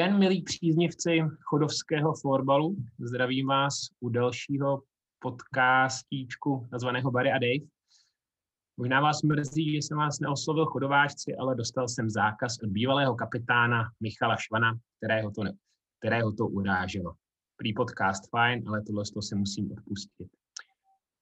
den, 0.00 0.18
milí 0.18 0.42
příznivci 0.42 1.18
chodovského 1.42 2.14
florbalu. 2.20 2.76
Zdravím 2.98 3.46
vás 3.46 3.74
u 4.00 4.08
dalšího 4.08 4.82
podcastíčku 5.18 6.68
nazvaného 6.72 7.10
Barry 7.10 7.32
a 7.32 7.38
Dave. 7.38 7.66
Možná 8.76 9.00
vás 9.00 9.22
mrzí, 9.22 9.72
že 9.72 9.76
jsem 9.76 9.98
vás 9.98 10.20
neoslovil 10.20 10.66
chodováčci, 10.66 11.36
ale 11.36 11.54
dostal 11.54 11.88
jsem 11.88 12.10
zákaz 12.10 12.56
od 12.62 12.70
bývalého 12.70 13.14
kapitána 13.14 13.82
Michala 14.02 14.36
Švana, 14.36 14.78
kterého 14.96 15.30
to, 15.30 15.44
ne, 15.44 15.52
kterého 15.98 16.32
to 16.32 16.46
uráželo. 16.46 17.14
Prý 17.56 17.74
podcast 17.74 18.30
fajn, 18.30 18.68
ale 18.68 18.82
tohle 18.82 19.04
to 19.14 19.22
se 19.22 19.36
musím 19.36 19.72
odpustit. 19.72 20.28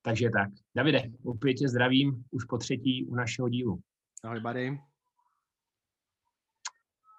Takže 0.02 0.30
tak. 0.30 0.48
Davide, 0.76 1.02
opět 1.24 1.54
tě 1.54 1.68
zdravím 1.68 2.24
už 2.30 2.44
po 2.44 2.58
třetí 2.58 3.06
u 3.06 3.14
našeho 3.14 3.48
dílu. 3.48 3.80
Ahoj, 4.24 4.40
buddy. 4.40 4.78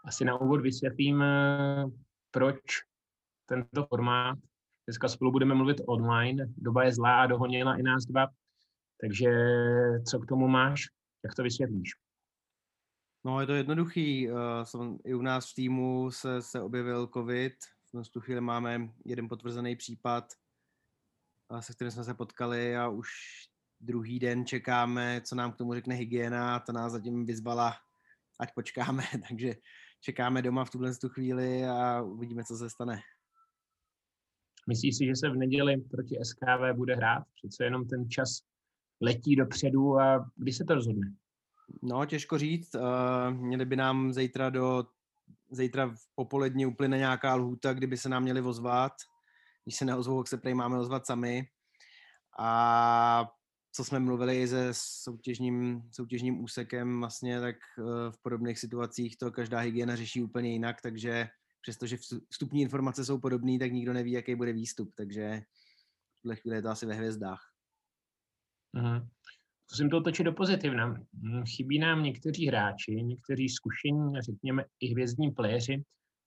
Asi 0.06 0.26
na 0.26 0.42
úvod 0.42 0.62
vysvětlím, 0.62 1.22
eh, 1.22 1.86
proč 2.32 2.62
tento 3.46 3.86
formát. 3.86 4.38
Dneska 4.88 5.08
spolu 5.08 5.32
budeme 5.32 5.56
mluvit 5.56 5.82
online. 5.88 6.46
Doba 6.58 6.84
je 6.84 6.94
zlá 6.94 7.22
a 7.22 7.28
dohonila 7.28 7.76
i 7.76 7.84
nás 7.84 8.06
dva. 8.06 8.28
Takže 9.02 9.30
co 10.10 10.20
k 10.20 10.26
tomu 10.26 10.48
máš? 10.48 10.82
Jak 11.24 11.36
to 11.36 11.44
vysvětlíš? 11.44 11.90
No, 13.26 13.42
je 13.42 13.48
to 13.48 13.54
jednoduchý. 13.54 14.32
Uh, 14.32 14.98
I 15.06 15.16
u 15.16 15.22
nás 15.22 15.52
v 15.52 15.56
týmu 15.56 16.12
se, 16.12 16.42
se 16.42 16.62
objevil 16.62 17.08
COVID. 17.08 17.54
V 18.04 18.10
tu 18.10 18.22
chvíli 18.22 18.42
máme 18.42 18.90
jeden 19.06 19.30
potvrzený 19.30 19.76
případ, 19.76 20.34
se 21.60 21.74
kterým 21.74 21.92
jsme 21.92 22.04
se 22.04 22.14
potkali 22.14 22.78
a 22.78 22.88
už 22.88 23.10
druhý 23.80 24.20
den 24.20 24.46
čekáme, 24.46 25.22
co 25.22 25.36
nám 25.36 25.52
k 25.52 25.56
tomu 25.56 25.74
řekne 25.74 25.96
hygiena. 25.96 26.60
Ta 26.60 26.74
nás 26.74 26.92
zatím 26.92 27.26
vyzvala, 27.26 27.78
ať 28.40 28.54
počkáme, 28.54 29.04
takže 29.30 29.56
čekáme 30.02 30.42
doma 30.42 30.66
v 30.66 30.70
tuhle 30.70 30.92
chvíli 31.08 31.66
a 31.66 32.02
uvidíme, 32.02 32.44
co 32.44 32.58
se 32.58 32.70
stane. 32.70 33.02
Myslíš 34.68 34.98
si, 34.98 35.06
že 35.06 35.16
se 35.16 35.30
v 35.30 35.36
neděli 35.36 35.78
proti 35.78 36.18
SKV 36.24 36.76
bude 36.76 36.96
hrát? 36.96 37.24
Přece 37.36 37.64
jenom 37.64 37.88
ten 37.88 38.10
čas 38.10 38.42
letí 39.02 39.36
dopředu 39.36 40.00
a 40.00 40.32
kdy 40.36 40.54
se 40.54 40.64
to 40.64 40.76
rozhodne? 40.76 41.14
No, 41.82 42.06
těžko 42.06 42.38
říct. 42.38 42.76
Uh, 42.76 42.82
měli 43.34 43.66
by 43.66 43.76
nám 43.76 44.14
zítra 44.14 44.50
do 44.50 44.86
zítra 45.52 45.86
v 45.86 46.16
popolední 46.16 46.66
uplyne 46.66 46.98
nějaká 46.98 47.36
lhůta, 47.36 47.74
kdyby 47.74 47.98
se 47.98 48.10
nám 48.10 48.24
měli 48.24 48.42
ozvat. 48.42 48.94
Když 49.64 49.76
se 49.76 49.86
neozvou, 49.86 50.24
tak 50.24 50.28
se 50.28 50.38
prej 50.38 50.54
máme 50.54 50.80
ozvat 50.80 51.06
sami. 51.06 51.48
A 52.40 53.32
co 53.72 53.84
jsme 53.84 54.00
mluvili 54.00 54.48
se 54.48 54.70
soutěžním, 54.74 55.82
soutěžním 55.92 56.44
úsekem, 56.44 57.00
vlastně, 57.00 57.42
tak 57.42 57.56
eh, 57.56 58.12
v 58.12 58.22
podobných 58.22 58.60
situacích 58.60 59.18
to 59.18 59.32
každá 59.32 59.60
hygiena 59.60 59.96
řeší 59.96 60.24
úplně 60.24 60.52
jinak, 60.52 60.82
takže 60.82 61.28
přestože 61.62 61.98
vstupní 62.30 62.62
informace 62.62 63.06
jsou 63.06 63.20
podobné, 63.20 63.60
tak 63.60 63.72
nikdo 63.72 63.94
neví, 63.94 64.12
jaký 64.12 64.36
bude 64.36 64.54
výstup, 64.54 64.94
takže 64.96 65.42
v 66.18 66.22
tuhle 66.22 66.36
chvíli 66.36 66.58
je 66.58 66.62
to 66.62 66.70
asi 66.70 66.86
ve 66.86 66.94
hvězdách. 66.94 67.42
Mhm. 68.74 69.08
Zkusím 69.68 69.90
to 69.90 69.98
otočit 69.98 70.24
do 70.24 70.34
pozitivna. 70.34 70.88
Hm, 70.88 71.44
chybí 71.46 71.80
nám 71.80 72.04
někteří 72.04 72.48
hráči, 72.48 72.92
někteří 72.92 73.50
zkušení, 73.50 74.22
řekněme 74.22 74.66
i 74.80 74.92
hvězdní 74.92 75.32
pléři, 75.32 75.84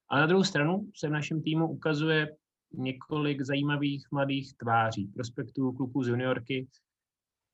ale 0.09 0.21
na 0.21 0.27
druhou 0.27 0.45
stranu 0.45 0.91
se 0.97 1.09
v 1.09 1.13
našem 1.13 1.43
týmu 1.43 1.69
ukazuje 1.69 2.37
několik 2.73 3.43
zajímavých 3.43 4.07
mladých 4.13 4.55
tváří, 4.57 5.07
prospektů, 5.07 5.73
kluků 5.73 6.03
z 6.05 6.09
juniorky, 6.09 6.69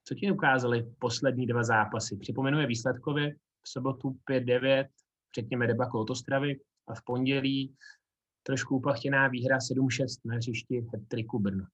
co 0.09 0.15
ti 0.15 0.33
ukázali 0.33 0.95
poslední 0.99 1.47
dva 1.47 1.63
zápasy? 1.63 2.17
Připomenuje 2.17 2.67
výsledkově 2.67 3.35
v 3.63 3.69
sobotu 3.69 4.19
5-9, 4.31 4.89
řekněme 5.35 5.67
debakl 5.67 5.99
od 5.99 6.11
Ostravy 6.11 6.61
a 6.89 6.95
v 6.95 7.05
pondělí 7.05 7.77
trošku 8.43 8.77
upachtěná 8.77 9.29
výhra 9.29 9.59
7-6 9.59 10.07
na 10.25 10.35
hřišti 10.35 10.87
triku 11.09 11.39
Brno. 11.39 11.65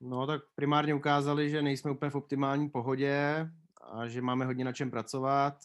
No 0.00 0.26
tak 0.26 0.42
primárně 0.54 0.94
ukázali, 0.94 1.50
že 1.50 1.62
nejsme 1.62 1.90
úplně 1.90 2.10
v 2.10 2.14
optimální 2.14 2.70
pohodě 2.70 3.46
a 3.82 4.08
že 4.08 4.22
máme 4.22 4.44
hodně 4.44 4.64
na 4.64 4.72
čem 4.72 4.90
pracovat. 4.90 5.58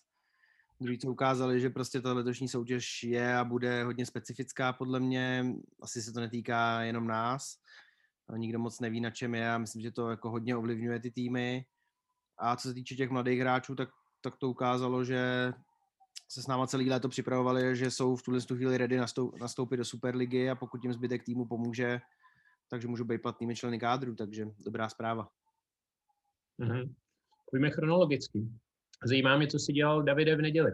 Druhý 0.81 0.99
co 0.99 1.11
ukázali, 1.11 1.61
že 1.61 1.69
prostě 1.69 2.01
ta 2.01 2.13
letošní 2.13 2.47
soutěž 2.47 3.03
je 3.03 3.35
a 3.35 3.43
bude 3.43 3.83
hodně 3.83 4.05
specifická 4.05 4.73
podle 4.73 4.99
mě. 4.99 5.45
Asi 5.81 6.01
se 6.01 6.13
to 6.13 6.19
netýká 6.19 6.81
jenom 6.81 7.07
nás 7.07 7.57
nikdo 8.35 8.59
moc 8.59 8.79
neví, 8.79 9.01
na 9.01 9.11
čem 9.11 9.35
je 9.35 9.51
a 9.51 9.57
myslím, 9.57 9.81
že 9.81 9.91
to 9.91 10.09
jako 10.09 10.29
hodně 10.29 10.55
ovlivňuje 10.55 10.99
ty 10.99 11.11
týmy. 11.11 11.65
A 12.37 12.55
co 12.55 12.67
se 12.67 12.73
týče 12.73 12.95
těch 12.95 13.09
mladých 13.09 13.39
hráčů, 13.39 13.75
tak, 13.75 13.89
tak 14.21 14.37
to 14.37 14.49
ukázalo, 14.49 15.03
že 15.03 15.53
se 16.29 16.41
s 16.41 16.47
náma 16.47 16.67
celý 16.67 16.89
léto 16.89 17.09
připravovali, 17.09 17.75
že 17.75 17.91
jsou 17.91 18.15
v 18.15 18.23
tuhle 18.23 18.41
chvíli 18.41 18.77
ready 18.77 18.99
nastoupit 19.39 19.77
do 19.77 19.85
Superligy 19.85 20.49
a 20.49 20.55
pokud 20.55 20.83
jim 20.83 20.93
zbytek 20.93 21.23
týmu 21.23 21.45
pomůže, 21.45 21.99
takže 22.69 22.87
můžou 22.87 23.03
být 23.03 23.21
platnými 23.21 23.55
členy 23.55 23.79
kádru, 23.79 24.15
takže 24.15 24.45
dobrá 24.59 24.89
zpráva. 24.89 25.29
Mm-hmm. 26.59 26.93
Pojďme 27.51 27.69
chronologicky. 27.69 28.47
Zajímá 29.05 29.37
mě, 29.37 29.47
co 29.47 29.59
si 29.59 29.73
dělal 29.73 30.03
Davide 30.03 30.35
v 30.35 30.41
neděli. 30.41 30.71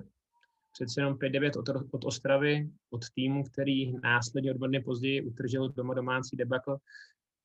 Přece 0.71 1.01
jenom 1.01 1.13
5-9 1.13 1.59
od, 1.59 1.85
od 1.91 2.05
Ostravy, 2.05 2.69
od 2.89 3.01
týmu, 3.15 3.43
který 3.43 3.93
následně 4.01 4.53
od 4.53 4.67
dny 4.67 4.79
později 4.79 5.21
utržil 5.21 5.69
doma 5.69 5.93
domácí 5.93 6.37
debakl 6.37 6.77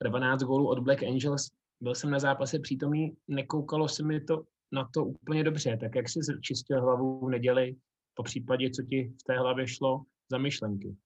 12 0.05 0.43
gólů 0.43 0.69
od 0.69 0.79
Black 0.79 1.03
Angels. 1.03 1.51
Byl 1.81 1.95
jsem 1.95 2.11
na 2.11 2.19
zápase 2.19 2.59
přítomný, 2.59 3.17
nekoukalo 3.29 3.89
se 3.89 4.03
mi 4.03 4.21
to 4.21 4.43
na 4.73 4.89
to 4.95 5.05
úplně 5.05 5.45
dobře. 5.45 5.79
Tak 5.81 5.95
jak 5.95 6.09
jsi 6.09 6.21
čistil 6.43 6.81
hlavu 6.81 7.27
v 7.27 7.31
neděli, 7.31 7.77
po 8.15 8.23
případě, 8.23 8.71
co 8.71 8.83
ti 8.83 9.13
v 9.21 9.23
té 9.23 9.39
hlavě 9.39 9.69
šlo 9.69 10.03
za 10.31 10.39
myšlenky? 10.39 10.97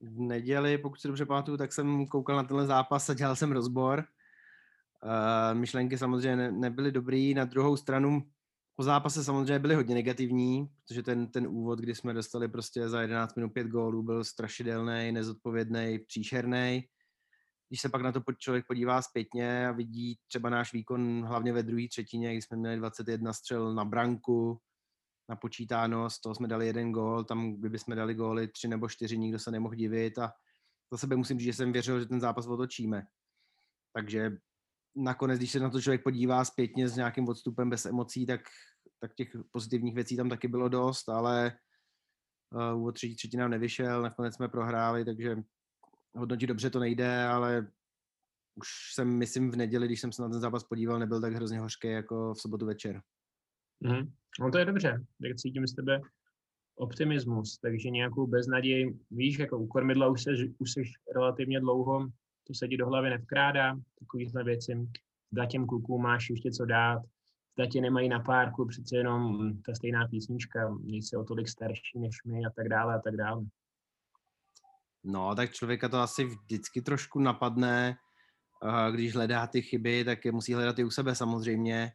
V 0.00 0.20
neděli, 0.20 0.78
pokud 0.78 1.00
si 1.00 1.08
dobře 1.08 1.26
pamatuju, 1.26 1.56
tak 1.56 1.72
jsem 1.72 2.06
koukal 2.06 2.36
na 2.36 2.42
tenhle 2.42 2.66
zápas 2.66 3.10
a 3.10 3.14
dělal 3.14 3.36
jsem 3.36 3.52
rozbor. 3.52 4.04
Uh, 5.04 5.58
myšlenky 5.58 5.98
samozřejmě 5.98 6.36
ne, 6.36 6.52
nebyly 6.52 6.92
dobrý. 6.92 7.34
Na 7.34 7.44
druhou 7.44 7.76
stranu 7.76 8.22
po 8.76 8.82
zápase 8.82 9.24
samozřejmě 9.24 9.58
byly 9.58 9.74
hodně 9.74 9.94
negativní, 9.94 10.68
protože 10.84 11.02
ten, 11.02 11.26
ten 11.26 11.46
úvod, 11.46 11.78
kdy 11.78 11.94
jsme 11.94 12.14
dostali 12.14 12.48
prostě 12.48 12.88
za 12.88 13.00
11 13.00 13.36
minut 13.36 13.48
5 13.48 13.66
gólů, 13.66 14.02
byl 14.02 14.24
strašidelný, 14.24 15.12
nezodpovědný, 15.12 15.98
příšerný 16.06 16.84
když 17.68 17.80
se 17.80 17.88
pak 17.88 18.02
na 18.02 18.12
to 18.12 18.22
člověk 18.38 18.66
podívá 18.66 19.02
zpětně 19.02 19.68
a 19.68 19.72
vidí 19.72 20.18
třeba 20.26 20.50
náš 20.50 20.72
výkon 20.72 21.24
hlavně 21.26 21.52
ve 21.52 21.62
druhé 21.62 21.88
třetině, 21.88 22.32
kdy 22.32 22.42
jsme 22.42 22.56
měli 22.56 22.76
21 22.76 23.32
střel 23.32 23.74
na 23.74 23.84
branku, 23.84 24.60
napočítáno, 25.28 26.10
z 26.10 26.20
toho 26.20 26.34
jsme 26.34 26.48
dali 26.48 26.66
jeden 26.66 26.92
gól, 26.92 27.24
tam 27.24 27.52
kdyby 27.52 27.78
jsme 27.78 27.94
dali 27.94 28.14
góly 28.14 28.48
tři 28.48 28.68
nebo 28.68 28.88
čtyři, 28.88 29.18
nikdo 29.18 29.38
se 29.38 29.50
nemohl 29.50 29.74
divit 29.74 30.18
a 30.18 30.32
za 30.92 30.98
sebe 30.98 31.16
musím 31.16 31.38
říct, 31.38 31.46
že 31.46 31.52
jsem 31.52 31.72
věřil, 31.72 32.00
že 32.00 32.06
ten 32.06 32.20
zápas 32.20 32.46
otočíme. 32.46 33.02
Takže 33.92 34.32
nakonec, 34.96 35.38
když 35.38 35.52
se 35.52 35.60
na 35.60 35.70
to 35.70 35.80
člověk 35.80 36.02
podívá 36.02 36.44
zpětně 36.44 36.88
s 36.88 36.96
nějakým 36.96 37.28
odstupem 37.28 37.70
bez 37.70 37.86
emocí, 37.86 38.26
tak, 38.26 38.40
tak 39.00 39.14
těch 39.14 39.28
pozitivních 39.50 39.94
věcí 39.94 40.16
tam 40.16 40.28
taky 40.28 40.48
bylo 40.48 40.68
dost, 40.68 41.08
ale 41.08 41.58
uh, 42.50 42.80
úvod 42.80 42.94
třetí 42.94 43.16
třetina 43.16 43.48
nevyšel, 43.48 44.02
nakonec 44.02 44.34
jsme 44.34 44.48
prohráli, 44.48 45.04
takže 45.04 45.36
hodnotit 46.14 46.46
dobře 46.46 46.70
to 46.70 46.78
nejde, 46.78 47.24
ale 47.24 47.66
už 48.54 48.68
jsem, 48.94 49.08
myslím, 49.18 49.50
v 49.50 49.56
neděli, 49.56 49.86
když 49.86 50.00
jsem 50.00 50.12
se 50.12 50.22
na 50.22 50.28
ten 50.28 50.40
zápas 50.40 50.64
podíval, 50.64 50.98
nebyl 50.98 51.20
tak 51.20 51.32
hrozně 51.32 51.60
hořký 51.60 51.88
jako 51.88 52.34
v 52.34 52.40
sobotu 52.40 52.66
večer. 52.66 53.02
Mm. 53.80 54.12
No 54.40 54.50
to 54.50 54.58
je 54.58 54.64
dobře, 54.64 55.04
tak 55.22 55.36
cítím 55.36 55.66
z 55.66 55.74
tebe 55.74 56.00
optimismus, 56.76 57.58
takže 57.58 57.90
nějakou 57.90 58.26
beznaděj, 58.26 58.98
víš, 59.10 59.38
jako 59.38 59.58
u 59.58 59.66
kormidla 59.66 60.08
už, 60.08 60.22
se, 60.22 60.30
už 60.58 60.72
jsi 60.72 60.82
relativně 61.14 61.60
dlouho, 61.60 62.08
to 62.46 62.54
se 62.54 62.68
ti 62.68 62.76
do 62.76 62.86
hlavy 62.86 63.10
nevkrádá, 63.10 63.76
takovýhle 63.98 64.44
věci, 64.44 64.88
zda 65.32 65.46
těm 65.46 65.66
klukům 65.66 66.02
máš 66.02 66.30
ještě 66.30 66.50
co 66.50 66.64
dát, 66.64 67.02
zda 67.58 67.66
tě 67.66 67.80
nemají 67.80 68.08
na 68.08 68.20
párku, 68.20 68.66
přece 68.66 68.96
jenom 68.96 69.52
ta 69.62 69.74
stejná 69.74 70.08
písnička, 70.08 70.78
nejsi 70.82 71.16
o 71.16 71.24
tolik 71.24 71.48
starší 71.48 71.98
než 71.98 72.16
my 72.26 72.44
a 72.44 72.50
tak 72.50 72.68
dále 72.68 72.94
a 72.94 72.98
tak 72.98 73.16
dále. 73.16 73.44
No, 75.10 75.34
tak 75.34 75.52
člověka 75.52 75.88
to 75.88 75.98
asi 75.98 76.24
vždycky 76.24 76.82
trošku 76.82 77.20
napadne, 77.20 77.96
když 78.90 79.14
hledá 79.14 79.46
ty 79.46 79.62
chyby, 79.62 80.04
tak 80.04 80.24
je 80.24 80.32
musí 80.32 80.54
hledat 80.54 80.78
i 80.78 80.84
u 80.84 80.90
sebe 80.90 81.14
samozřejmě, 81.14 81.92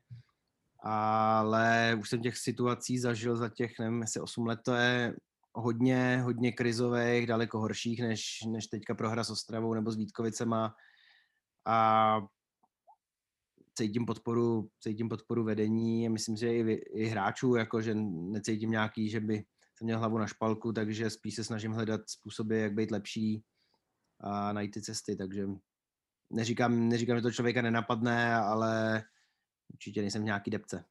ale 0.83 1.97
už 1.99 2.09
jsem 2.09 2.21
těch 2.21 2.37
situací 2.37 2.99
zažil 2.99 3.37
za 3.37 3.49
těch, 3.49 3.79
nevím, 3.79 4.01
jestli 4.01 4.21
8 4.21 4.45
let, 4.45 4.59
to 4.65 4.73
je 4.73 5.15
hodně, 5.55 6.21
hodně 6.23 6.51
krizových, 6.51 7.27
daleko 7.27 7.59
horších, 7.59 8.01
než, 8.01 8.25
než 8.47 8.67
teďka 8.67 8.95
prohra 8.95 9.23
s 9.23 9.29
Ostravou 9.29 9.73
nebo 9.73 9.91
s 9.91 9.97
Vítkovicema. 9.97 10.75
A 11.67 12.19
cítím 13.77 14.05
podporu, 14.05 14.69
cítím 14.79 15.09
podporu 15.09 15.43
vedení, 15.43 16.09
myslím 16.09 16.37
si, 16.37 16.41
že 16.41 16.53
i, 16.53 16.71
i 16.73 17.05
hráčů, 17.05 17.55
jako, 17.55 17.81
že 17.81 17.95
necítím 18.31 18.71
nějaký, 18.71 19.09
že 19.09 19.19
by 19.19 19.43
jsem 19.83 19.87
měl 19.87 19.99
hlavu 19.99 20.17
na 20.17 20.27
špalku, 20.27 20.73
takže 20.73 21.09
spíš 21.09 21.35
se 21.35 21.43
snažím 21.43 21.71
hledat 21.71 22.01
způsoby, 22.09 22.61
jak 22.61 22.73
být 22.73 22.91
lepší 22.91 23.43
a 24.19 24.53
najít 24.53 24.71
ty 24.71 24.81
cesty, 24.81 25.15
takže 25.15 25.47
neříkám, 26.29 26.89
neříkám, 26.89 27.17
že 27.17 27.21
to 27.21 27.31
člověka 27.31 27.61
nenapadne, 27.61 28.35
ale 28.35 29.03
určitě 29.73 30.01
nejsem 30.01 30.21
v 30.21 30.25
nějaký 30.25 30.51
depce. 30.51 30.85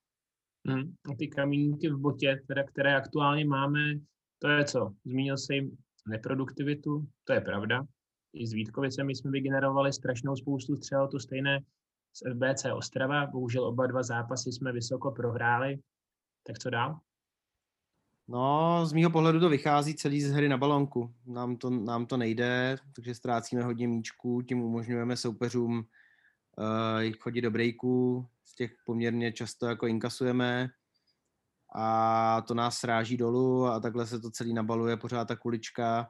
Hmm. 0.69 0.95
A 1.13 1.17
ty 1.19 1.29
kamínky 1.29 1.89
v 1.89 1.99
botě, 1.99 2.41
které, 2.45 2.65
které 2.65 2.97
aktuálně 2.97 3.45
máme, 3.45 3.81
to 4.39 4.49
je 4.49 4.65
co? 4.65 4.95
Zmínil 5.05 5.37
jsi 5.37 5.71
neproduktivitu, 6.09 7.07
to 7.25 7.33
je 7.33 7.41
pravda. 7.41 7.87
I 8.33 8.47
s 8.47 8.53
Vítkovicemi 8.53 9.15
jsme 9.15 9.31
vygenerovali 9.31 9.93
strašnou 9.93 10.37
spoustu 10.37 10.77
střel, 10.77 11.09
to 11.09 11.21
stejné 11.21 11.61
z 12.13 12.23
FBC 12.33 12.65
Ostrava. 12.75 13.27
Bohužel 13.27 13.65
oba 13.65 13.87
dva 13.87 14.03
zápasy 14.03 14.53
jsme 14.53 14.73
vysoko 14.73 15.11
prohráli. 15.11 15.79
Tak 16.47 16.59
co 16.59 16.71
dál? 16.71 17.01
No, 18.33 18.81
z 18.87 18.93
mýho 18.93 19.11
pohledu 19.11 19.41
to 19.41 19.49
vychází 19.49 19.95
celý 19.95 20.21
z 20.23 20.31
hry 20.31 20.49
na 20.49 20.57
balonku. 20.57 21.15
Nám 21.27 21.57
to, 21.57 21.71
nám 21.71 22.07
to 22.07 22.17
nejde, 22.17 22.77
takže 22.95 23.15
ztrácíme 23.15 23.63
hodně 23.63 23.89
míčků, 23.89 24.43
tím 24.43 24.63
umožňujeme 24.63 25.17
soupeřům 25.17 25.79
uh, 25.79 27.13
chodit 27.19 27.41
do 27.41 27.51
breaků, 27.51 28.27
z 28.45 28.55
těch 28.55 28.75
poměrně 28.87 29.33
často 29.33 29.67
jako 29.67 29.87
inkasujeme. 29.87 30.71
A 31.75 32.41
to 32.49 32.55
nás 32.55 32.79
sráží 32.79 33.17
dolů 33.17 33.67
a 33.67 33.81
takhle 33.81 34.07
se 34.07 34.21
to 34.21 34.31
celý 34.31 34.55
nabaluje 34.55 34.97
pořád 34.97 35.29
ta 35.29 35.37
kulička. 35.37 36.09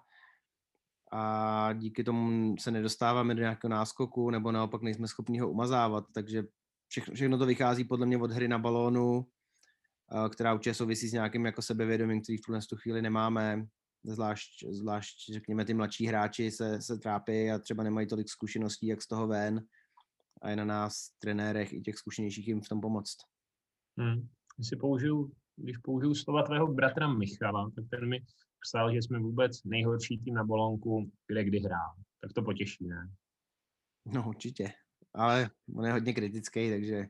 A 1.13 1.73
díky 1.73 2.05
tomu 2.05 2.57
se 2.59 2.71
nedostáváme 2.71 3.35
do 3.35 3.41
nějakého 3.41 3.71
náskoku 3.71 4.31
nebo 4.31 4.53
naopak 4.53 4.83
nejsme 4.83 5.09
schopni 5.09 5.39
ho 5.39 5.51
umazávat, 5.51 6.05
takže 6.15 6.43
všechno, 6.89 7.15
všechno 7.15 7.39
to 7.39 7.47
vychází 7.47 7.85
podle 7.85 8.07
mě 8.07 8.19
od 8.19 8.31
hry 8.31 8.49
na 8.49 8.59
balónu, 8.59 9.27
která 10.31 10.55
určitě 10.55 10.75
souvisí 10.75 11.09
s 11.09 11.13
nějakým 11.13 11.47
jako 11.47 11.63
sebevědomím, 11.63 12.23
který 12.23 12.39
v 12.39 12.41
tuhle 12.47 12.61
chvíli 12.77 13.03
nemáme, 13.03 13.67
zvlášť, 14.05 14.65
zvlášť 14.71 15.33
řekněme 15.33 15.65
ty 15.65 15.75
mladší 15.75 16.07
hráči 16.07 16.51
se, 16.51 16.83
se 16.83 16.99
trápí 16.99 17.51
a 17.51 17.59
třeba 17.59 17.83
nemají 17.83 18.07
tolik 18.07 18.29
zkušeností, 18.29 18.87
jak 18.87 19.03
z 19.03 19.07
toho 19.07 19.27
ven 19.27 19.65
a 20.43 20.51
je 20.51 20.57
na 20.57 20.65
nás, 20.65 21.11
trenérech 21.19 21.73
i 21.73 21.81
těch 21.81 21.97
zkušenějších 21.97 22.49
jim 22.49 22.61
v 22.61 22.69
tom 22.69 22.81
pomoct. 22.81 23.17
Hmm. 23.99 24.29
Když 24.57 24.71
použiju, 24.81 25.33
když 25.57 25.79
použiju 25.79 26.15
slova 26.15 26.43
tvého 26.43 26.75
bratra 26.75 27.15
Michala, 27.15 27.71
tak 27.77 27.85
ten 27.91 28.09
mi 28.09 28.25
psal, 28.61 28.95
že 28.95 29.03
jsme 29.03 29.19
vůbec 29.19 29.65
nejhorší 29.65 30.19
tým 30.19 30.35
na 30.35 30.45
bolonku, 30.45 31.11
kde 31.27 31.45
kdy 31.45 31.59
hrál. 31.59 31.95
Tak 32.21 32.33
to 32.33 32.43
potěší, 32.43 32.87
ne? 32.87 33.11
No 34.07 34.29
určitě, 34.29 34.73
ale 35.15 35.51
on 35.77 35.87
je 35.87 35.93
hodně 35.93 36.15
kritický, 36.15 36.71
takže 36.71 37.07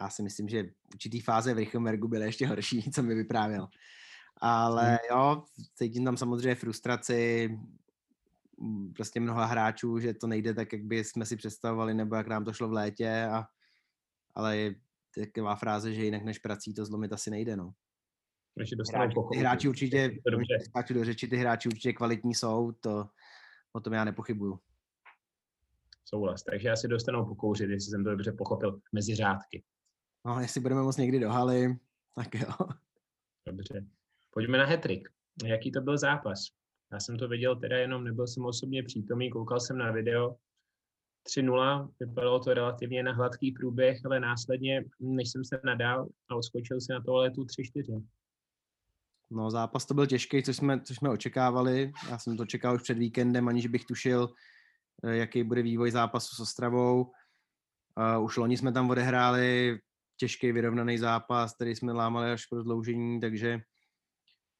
já 0.00 0.10
si 0.10 0.22
myslím, 0.22 0.48
že 0.48 0.64
určitý 0.94 1.20
fáze 1.20 1.54
v 1.54 1.58
Richembergu 1.58 2.08
byly 2.08 2.24
ještě 2.24 2.46
horší, 2.46 2.82
co 2.94 3.02
mi 3.02 3.14
vyprávěl. 3.14 3.68
Ale 4.36 4.98
jo, 5.10 5.42
cítím 5.74 6.04
tam 6.04 6.16
samozřejmě 6.16 6.54
frustraci 6.54 7.50
prostě 8.94 9.20
mnoha 9.20 9.44
hráčů, 9.44 9.98
že 9.98 10.14
to 10.14 10.26
nejde 10.26 10.54
tak, 10.54 10.72
jak 10.72 10.82
by 10.82 11.04
jsme 11.04 11.26
si 11.26 11.36
představovali, 11.36 11.94
nebo 11.94 12.16
jak 12.16 12.26
nám 12.26 12.44
to 12.44 12.52
šlo 12.52 12.68
v 12.68 12.72
létě, 12.72 13.28
a, 13.32 13.46
ale 14.34 14.56
je 14.56 14.74
taková 15.24 15.56
fráze, 15.56 15.94
že 15.94 16.04
jinak 16.04 16.24
než 16.24 16.38
prací 16.38 16.74
to 16.74 16.84
zlomit 16.84 17.12
asi 17.12 17.30
nejde, 17.30 17.56
no. 17.56 17.74
Hráči, 18.56 19.14
ty 19.32 19.38
hráči 19.38 19.68
určitě, 19.68 20.18
hráči 20.74 20.94
do 20.94 21.04
řeči, 21.04 21.28
ty 21.28 21.36
hráči 21.36 21.68
určitě 21.68 21.92
kvalitní 21.92 22.34
jsou, 22.34 22.72
to 22.72 23.08
o 23.72 23.80
tom 23.80 23.92
já 23.92 24.04
nepochybuju. 24.04 24.58
Souhlas, 26.04 26.42
takže 26.42 26.68
já 26.68 26.76
si 26.76 26.88
dostanou 26.88 27.26
pokouřit, 27.26 27.70
jestli 27.70 27.90
jsem 27.90 28.04
to 28.04 28.10
dobře 28.10 28.32
pochopil, 28.32 28.80
mezi 28.92 29.14
řádky. 29.14 29.64
No, 30.26 30.40
jestli 30.40 30.60
budeme 30.60 30.82
moc 30.82 30.96
někdy 30.96 31.20
do 31.20 31.30
haly, 31.30 31.78
tak 32.14 32.34
jo. 32.34 32.48
Dobře. 33.46 33.86
Pojďme 34.30 34.58
na 34.58 34.64
hetrik. 34.64 35.08
Jaký 35.44 35.72
to 35.72 35.80
byl 35.80 35.98
zápas? 35.98 36.38
Já 36.92 37.00
jsem 37.00 37.18
to 37.18 37.28
viděl 37.28 37.56
teda 37.56 37.78
jenom, 37.78 38.04
nebyl 38.04 38.26
jsem 38.26 38.44
osobně 38.44 38.82
přítomný, 38.82 39.30
koukal 39.30 39.60
jsem 39.60 39.78
na 39.78 39.92
video. 39.92 40.36
3-0, 41.28 41.90
vypadalo 42.00 42.40
to 42.40 42.54
relativně 42.54 43.02
na 43.02 43.12
hladký 43.12 43.52
průběh, 43.52 44.00
ale 44.04 44.20
následně, 44.20 44.84
než 45.00 45.30
jsem 45.30 45.44
se 45.44 45.60
nadal 45.64 46.08
a 46.28 46.34
odskočil 46.34 46.80
si 46.80 46.92
na 46.92 47.00
toaletu 47.00 47.44
3-4. 47.44 48.06
No 49.30 49.50
zápas 49.50 49.86
to 49.86 49.94
byl 49.94 50.06
těžký, 50.06 50.42
což 50.42 50.56
jsme, 50.56 50.80
což 50.80 50.96
jsme 50.96 51.10
očekávali. 51.10 51.92
Já 52.10 52.18
jsem 52.18 52.36
to 52.36 52.46
čekal 52.46 52.74
už 52.74 52.82
před 52.82 52.98
víkendem, 52.98 53.48
aniž 53.48 53.66
bych 53.66 53.84
tušil, 53.84 54.34
eh, 55.04 55.16
jaký 55.16 55.44
bude 55.44 55.62
vývoj 55.62 55.90
zápasu 55.90 56.36
s 56.36 56.40
Ostravou. 56.40 57.12
Uh, 58.16 58.24
už 58.24 58.36
loni 58.36 58.56
jsme 58.56 58.72
tam 58.72 58.90
odehráli 58.90 59.78
těžký 60.16 60.52
vyrovnaný 60.52 60.98
zápas, 60.98 61.54
který 61.54 61.76
jsme 61.76 61.92
lámali 61.92 62.32
až 62.32 62.46
pro 62.46 62.62
zloužení, 62.62 63.20
takže 63.20 63.60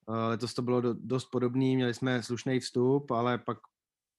eh, 0.09 0.29
letos 0.29 0.55
to 0.55 0.63
bylo 0.63 0.81
do, 0.81 0.95
dost 0.95 1.25
podobný, 1.25 1.77
měli 1.77 1.95
jsme 1.95 2.23
slušný 2.23 2.61
vstup, 2.61 3.11
ale 3.11 3.39
pak 3.39 3.59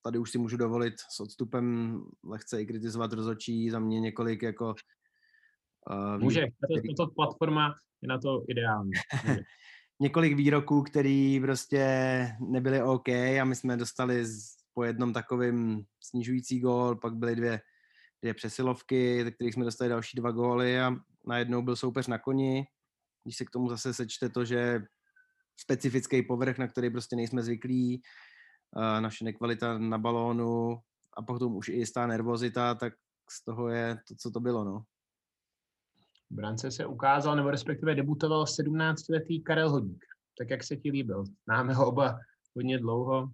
tady 0.05 0.19
už 0.19 0.31
si 0.31 0.37
můžu 0.37 0.57
dovolit 0.57 0.93
s 0.99 1.19
odstupem 1.19 1.99
lehce 2.23 2.61
i 2.61 2.65
kritizovat 2.65 3.13
rozočí, 3.13 3.69
za 3.69 3.79
mě 3.79 3.99
několik 3.99 4.43
jako... 4.43 4.75
Uh, 5.89 6.21
Může, 6.23 6.41
tato, 6.41 6.81
tato 6.97 7.11
platforma 7.11 7.75
je 8.01 8.07
na 8.07 8.17
to 8.17 8.43
ideální. 8.47 8.91
několik 9.99 10.33
výroků, 10.33 10.83
který 10.83 11.39
prostě 11.39 11.87
nebyly 12.39 12.81
OK 12.81 13.09
a 13.09 13.43
my 13.43 13.55
jsme 13.55 13.77
dostali 13.77 14.25
z, 14.25 14.55
po 14.73 14.83
jednom 14.83 15.13
takovým 15.13 15.85
snižující 15.99 16.59
gól, 16.59 16.95
pak 16.95 17.15
byly 17.15 17.35
dvě, 17.35 17.61
dvě 18.21 18.33
přesilovky, 18.33 19.23
ze 19.23 19.31
kterých 19.31 19.53
jsme 19.53 19.65
dostali 19.65 19.89
další 19.89 20.17
dva 20.17 20.31
góly 20.31 20.79
a 20.79 20.95
najednou 21.27 21.61
byl 21.61 21.75
soupeř 21.75 22.07
na 22.07 22.17
koni, 22.17 22.67
když 23.23 23.37
se 23.37 23.45
k 23.45 23.49
tomu 23.49 23.69
zase 23.69 23.93
sečte 23.93 24.29
to, 24.29 24.45
že 24.45 24.81
specifický 25.57 26.21
povrch, 26.21 26.57
na 26.57 26.67
který 26.67 26.89
prostě 26.89 27.15
nejsme 27.15 27.43
zvyklí, 27.43 28.01
naše 28.99 29.25
nekvalita 29.25 29.77
na 29.77 29.97
balónu 29.97 30.79
a 31.13 31.21
potom 31.21 31.55
už 31.55 31.69
i 31.69 31.73
jistá 31.73 32.07
nervozita, 32.07 32.75
tak 32.75 32.93
z 33.29 33.43
toho 33.43 33.69
je 33.69 33.97
to, 34.07 34.15
co 34.15 34.31
to 34.31 34.39
bylo. 34.39 34.63
No. 34.63 34.83
Brance 36.29 36.71
se 36.71 36.85
ukázal, 36.85 37.35
nebo 37.35 37.51
respektive 37.51 37.95
debutoval 37.95 38.43
17-letý 38.43 39.41
Karel 39.41 39.69
Hodík. 39.69 40.05
Tak 40.37 40.49
jak 40.49 40.63
se 40.63 40.75
ti 40.75 40.91
líbil? 40.91 41.23
Známe 41.45 41.73
ho 41.73 41.87
oba 41.87 42.19
hodně 42.55 42.79
dlouho. 42.79 43.31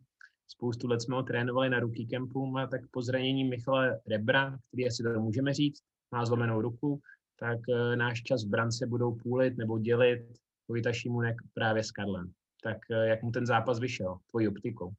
Spoustu 0.47 0.87
let 0.87 1.01
jsme 1.01 1.15
ho 1.15 1.23
trénovali 1.23 1.69
na 1.69 1.79
ruky 1.79 2.05
kempu 2.05 2.57
a 2.57 2.67
tak 2.67 2.81
po 2.91 3.01
zranění 3.01 3.43
Michala 3.43 3.83
Rebra, 4.07 4.57
který 4.67 4.87
asi 4.87 5.03
to 5.03 5.19
můžeme 5.19 5.53
říct, 5.53 5.83
má 6.11 6.25
zlomenou 6.25 6.61
ruku, 6.61 7.01
tak 7.41 7.59
uh, 7.67 7.95
náš 7.95 8.23
čas 8.23 8.43
v 8.45 8.49
brance 8.49 8.87
budou 8.87 9.15
půlit 9.15 9.57
nebo 9.57 9.79
dělit 9.79 10.21
Vojta 10.67 10.93
Šimunek 10.93 11.35
právě 11.53 11.83
s 11.83 11.91
Karlem. 11.91 12.31
Tak 12.63 12.77
uh, 12.89 12.97
jak 12.97 13.23
mu 13.23 13.31
ten 13.31 13.45
zápas 13.45 13.79
vyšel, 13.79 14.17
tvojí 14.29 14.47
optikou? 14.47 14.91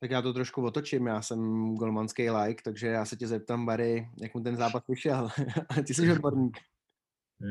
Tak 0.00 0.10
já 0.10 0.22
to 0.22 0.32
trošku 0.32 0.66
otočím, 0.66 1.06
já 1.06 1.22
jsem 1.22 1.74
golmanský 1.74 2.30
like, 2.30 2.62
takže 2.62 2.86
já 2.86 3.04
se 3.04 3.16
tě 3.16 3.26
zeptám, 3.26 3.66
Barry, 3.66 4.08
jak 4.22 4.34
mu 4.34 4.42
ten 4.42 4.56
zápas 4.56 4.82
vyšel. 4.88 5.28
Ty 5.86 5.94
jsi 5.94 6.12
odborník. 6.12 6.58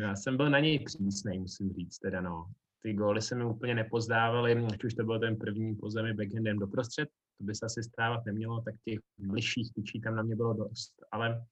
Já 0.01 0.15
jsem 0.15 0.37
byl 0.37 0.49
na 0.49 0.59
něj 0.59 0.79
přísnej, 0.79 1.39
musím 1.39 1.73
říct, 1.73 1.97
teda 1.99 2.21
no. 2.21 2.45
Ty 2.83 2.93
góly 2.93 3.21
se 3.21 3.35
mi 3.35 3.45
úplně 3.45 3.75
nepozdávaly, 3.75 4.65
ať 4.73 4.83
už 4.83 4.93
to 4.93 5.03
byl 5.03 5.19
ten 5.19 5.35
první 5.35 5.75
po 5.75 5.89
zemi 5.89 6.13
backhandem 6.13 6.59
doprostřed, 6.59 7.09
to 7.37 7.43
by 7.43 7.55
se 7.55 7.65
asi 7.65 7.83
stávat 7.83 8.25
nemělo, 8.25 8.61
tak 8.61 8.75
těch 8.85 8.99
bližších 9.17 9.73
tyčí 9.73 10.01
tam 10.01 10.15
na 10.15 10.23
mě 10.23 10.35
bylo 10.35 10.53
dost. 10.53 10.93
Ale 11.11 11.45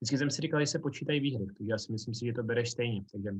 vždycky 0.00 0.18
jsem 0.18 0.30
si 0.30 0.42
říkal, 0.42 0.60
že 0.60 0.66
se 0.66 0.78
počítají 0.78 1.20
výhry, 1.20 1.46
takže 1.46 1.70
já 1.70 1.78
si 1.78 1.92
myslím 1.92 2.14
si, 2.14 2.26
že 2.26 2.32
to 2.32 2.42
bereš 2.42 2.70
stejně. 2.70 3.04
Takže 3.12 3.30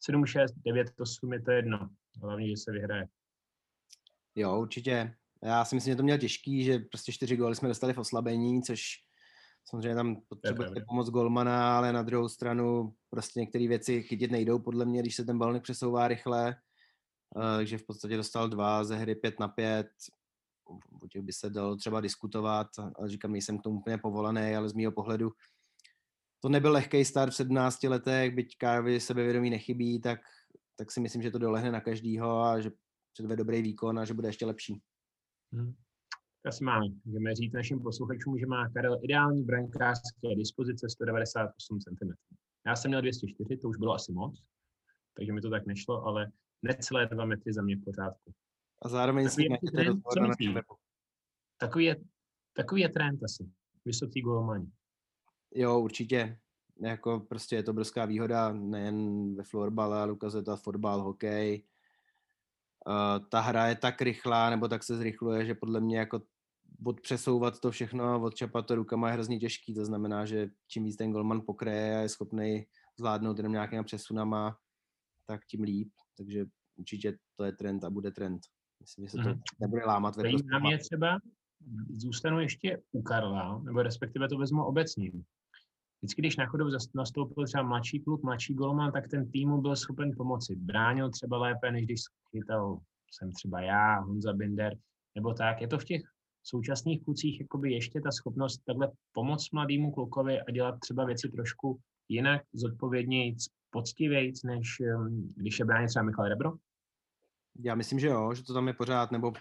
7, 0.00 0.26
6, 0.26 0.54
9, 0.64 0.92
8 1.00 1.32
je 1.32 1.42
to 1.42 1.50
jedno. 1.50 1.90
Hlavně, 2.22 2.48
že 2.48 2.56
se 2.56 2.72
vyhraje. 2.72 3.08
Jo, 4.34 4.60
určitě. 4.60 5.14
Já 5.42 5.64
si 5.64 5.74
myslím, 5.74 5.92
že 5.92 5.96
to 5.96 6.02
měl 6.02 6.18
těžký, 6.18 6.64
že 6.64 6.78
prostě 6.78 7.12
čtyři 7.12 7.36
góly 7.36 7.56
jsme 7.56 7.68
dostali 7.68 7.92
v 7.92 7.98
oslabení, 7.98 8.62
což 8.62 8.80
samozřejmě 9.64 9.94
tam 9.94 10.16
potřebuje 10.28 10.70
pomoc 10.88 11.10
golmana, 11.10 11.76
ale 11.76 11.92
na 11.92 12.02
druhou 12.02 12.28
stranu 12.28 12.94
prostě 13.10 13.40
některé 13.40 13.68
věci 13.68 14.02
chytit 14.02 14.30
nejdou 14.30 14.58
podle 14.58 14.84
mě, 14.84 15.00
když 15.00 15.16
se 15.16 15.24
ten 15.24 15.38
balon 15.38 15.60
přesouvá 15.60 16.08
rychle. 16.08 16.56
Eh, 17.36 17.56
takže 17.56 17.78
v 17.78 17.86
podstatě 17.86 18.16
dostal 18.16 18.48
dva 18.48 18.84
ze 18.84 18.96
hry 18.96 19.14
pět 19.14 19.40
na 19.40 19.48
pět. 19.48 19.88
O 21.02 21.08
těch 21.08 21.22
by 21.22 21.32
se 21.32 21.50
dalo 21.50 21.76
třeba 21.76 22.00
diskutovat, 22.00 22.66
ale 22.94 23.08
říkám, 23.08 23.32
nejsem 23.32 23.58
k 23.58 23.62
tomu 23.62 23.78
úplně 23.78 23.98
povolaný, 23.98 24.54
ale 24.56 24.68
z 24.68 24.72
mého 24.72 24.92
pohledu 24.92 25.32
to 26.44 26.48
nebyl 26.48 26.72
lehký 26.72 27.04
start 27.04 27.32
v 27.32 27.36
17 27.36 27.82
letech, 27.82 28.34
byť 28.34 28.56
Károvi 28.58 29.00
sebevědomí 29.00 29.50
nechybí, 29.50 30.00
tak, 30.00 30.20
tak 30.76 30.90
si 30.90 31.00
myslím, 31.00 31.22
že 31.22 31.30
to 31.30 31.38
dolehne 31.38 31.72
na 31.72 31.80
každýho 31.80 32.42
a 32.42 32.60
že 32.60 32.70
předvede 33.12 33.36
dobrý 33.36 33.62
výkon 33.62 33.98
a 33.98 34.04
že 34.04 34.14
bude 34.14 34.28
ještě 34.28 34.46
lepší. 34.46 34.82
Hmm. 35.52 35.74
Asi 36.46 36.64
máme. 36.64 36.86
Můžeme 37.04 37.34
říct 37.34 37.52
našim 37.52 37.80
posluchačům, 37.80 38.38
že 38.38 38.46
má 38.46 38.68
Karel 38.68 39.00
ideální 39.02 39.42
brankářské 39.42 40.34
dispozice 40.36 40.88
198 40.88 41.78
cm. 41.80 42.12
Já 42.66 42.76
jsem 42.76 42.88
měl 42.88 43.00
204, 43.00 43.56
to 43.56 43.68
už 43.68 43.76
bylo 43.76 43.94
asi 43.94 44.12
moc, 44.12 44.42
takže 45.16 45.32
mi 45.32 45.40
to 45.40 45.50
tak 45.50 45.66
nešlo, 45.66 46.04
ale 46.04 46.32
necelé 46.62 47.06
dva 47.06 47.24
metry 47.24 47.52
za 47.52 47.62
mě 47.62 47.76
v 47.76 47.84
pořádku. 47.84 48.32
A 48.82 48.88
zároveň 48.88 49.28
si 49.28 49.42
takový, 51.58 51.84
je, 51.84 51.96
takový 52.52 52.80
je 52.80 52.88
trend 52.88 53.22
asi. 53.24 53.50
Vysoký 53.84 54.20
golmani. 54.20 54.70
Jo, 55.54 55.80
určitě. 55.80 56.38
Jako 56.82 57.20
prostě 57.20 57.56
je 57.56 57.62
to 57.62 57.70
obrovská 57.70 58.04
výhoda 58.04 58.52
nejen 58.52 59.34
ve 59.36 59.42
florbale, 59.42 60.00
ale 60.00 60.12
ukazuje 60.12 60.42
to 60.42 60.56
fotbal, 60.56 61.02
hokej. 61.02 61.64
Uh, 62.86 63.28
ta 63.28 63.40
hra 63.40 63.66
je 63.66 63.74
tak 63.74 64.02
rychlá, 64.02 64.50
nebo 64.50 64.68
tak 64.68 64.82
se 64.82 64.96
zrychluje, 64.96 65.46
že 65.46 65.54
podle 65.54 65.80
mě 65.80 65.98
jako 65.98 66.22
odpřesouvat 66.84 67.60
to 67.60 67.70
všechno 67.70 68.04
a 68.04 68.16
odčapat 68.16 68.66
to 68.66 68.74
rukama 68.74 69.08
je 69.08 69.14
hrozně 69.14 69.38
těžký. 69.38 69.74
To 69.74 69.84
znamená, 69.84 70.26
že 70.26 70.50
čím 70.66 70.84
víc 70.84 70.96
ten 70.96 71.12
golman 71.12 71.42
pokreje 71.46 71.98
a 71.98 72.00
je 72.00 72.08
schopný 72.08 72.66
zvládnout 72.98 73.36
jenom 73.36 73.52
nějakýma 73.52 73.82
přesunama, 73.82 74.58
tak 75.26 75.46
tím 75.46 75.62
líp. 75.62 75.88
Takže 76.16 76.46
určitě 76.76 77.18
to 77.36 77.44
je 77.44 77.52
trend 77.52 77.84
a 77.84 77.90
bude 77.90 78.10
trend. 78.10 78.42
Myslím, 78.80 79.06
že 79.06 79.10
se 79.10 79.16
to 79.16 79.22
mm-hmm. 79.22 79.42
nebude 79.60 79.84
lámat 79.84 80.14
Zajímá 80.14 80.58
mě 80.58 80.78
třeba, 80.78 81.18
zůstanu 81.90 82.40
ještě 82.40 82.82
u 82.92 83.02
Karla, 83.02 83.62
nebo 83.62 83.82
respektive 83.82 84.28
to 84.28 84.38
vezmu 84.38 84.64
obecně. 84.64 85.10
Vždycky, 86.04 86.22
když 86.22 86.36
na 86.36 86.46
chodu 86.46 86.64
nastoupil 86.94 87.44
třeba 87.44 87.62
mladší 87.62 88.00
kluk, 88.00 88.22
mladší 88.22 88.54
golman, 88.54 88.92
tak 88.92 89.08
ten 89.08 89.30
týmu 89.30 89.60
byl 89.60 89.76
schopen 89.76 90.10
pomoci. 90.16 90.56
Bránil 90.56 91.10
třeba 91.10 91.38
lépe, 91.38 91.72
než 91.72 91.84
když 91.84 92.00
chytal 92.30 92.78
jsem 93.10 93.32
třeba 93.32 93.60
já, 93.60 94.00
Honza 94.00 94.32
Binder, 94.32 94.76
nebo 95.14 95.34
tak. 95.34 95.60
Je 95.60 95.68
to 95.68 95.78
v 95.78 95.84
těch 95.84 96.02
současných 96.42 97.04
klucích 97.04 97.40
jakoby 97.40 97.72
ještě 97.72 98.00
ta 98.00 98.10
schopnost 98.10 98.58
takhle 98.66 98.90
pomoct 99.12 99.52
mladému 99.52 99.92
klukovi 99.92 100.40
a 100.40 100.50
dělat 100.50 100.80
třeba 100.80 101.04
věci 101.04 101.28
trošku 101.28 101.78
jinak, 102.08 102.42
zodpovědnějíc, 102.52 103.46
poctivějíc, 103.70 104.42
než 104.42 104.80
um, 104.80 105.34
když 105.36 105.58
je 105.58 105.64
bránit 105.64 105.88
třeba 105.88 106.04
Michal 106.04 106.28
Rebro? 106.28 106.52
Já 107.60 107.74
myslím, 107.74 108.00
že 108.00 108.06
jo, 108.06 108.34
že 108.34 108.44
to 108.44 108.54
tam 108.54 108.66
je 108.68 108.74
pořád, 108.74 109.12
nebo 109.12 109.32